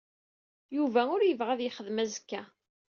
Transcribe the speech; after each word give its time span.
Yuba 0.75 1.01
ur 1.15 1.21
yebɣi 1.23 1.49
ad 1.53 1.59
yexdem 1.63 1.97
azekka. 2.03 2.41